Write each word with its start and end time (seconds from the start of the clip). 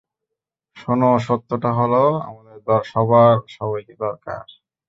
শোনো, 0.77 1.09
সত্যটা 1.27 1.69
হলো 1.79 2.01
আমাদের 2.27 2.57
সবার 2.91 3.35
সবাইকে 3.55 3.93
দরকার। 4.03 4.43